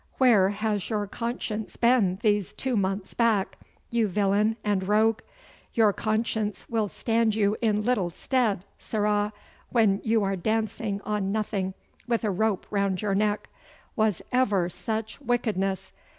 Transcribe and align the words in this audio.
Where 0.17 0.49
has 0.49 0.89
your 0.89 1.05
conscience 1.05 1.77
been 1.77 2.17
these 2.23 2.53
two 2.53 2.75
months 2.75 3.13
back, 3.13 3.59
you 3.91 4.07
villain 4.07 4.55
and 4.63 4.87
rogue? 4.87 5.19
Your 5.75 5.93
conscience 5.93 6.67
will 6.67 6.87
stand 6.87 7.35
you 7.35 7.55
in 7.61 7.83
little 7.83 8.09
stead, 8.09 8.65
sirrah, 8.79 9.31
when 9.69 10.01
you 10.03 10.23
are 10.23 10.35
dancing 10.35 11.01
on 11.01 11.31
nothing 11.31 11.75
with 12.07 12.23
a 12.23 12.31
rope 12.31 12.65
round 12.71 13.03
your 13.03 13.13
neck. 13.13 13.47
Was 13.95 14.23
ever 14.31 14.69
such 14.69 15.21
wickedness? 15.21 15.93